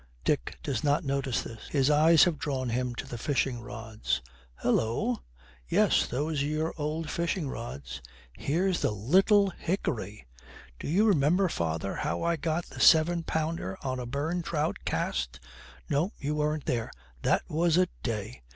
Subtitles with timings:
[0.23, 4.19] Dick does not notice this; his eyes have drawn him to the fishing rods.
[4.63, 5.19] 'Hullo!'
[5.67, 8.01] 'Yes, those are your old fishing rods.'
[8.33, 10.25] 'Here's the little hickory!
[10.79, 15.39] Do you remember, father, how I got the seven pounder on a burn trout cast?
[15.87, 16.89] No, you weren't there.
[17.21, 18.41] That was a day.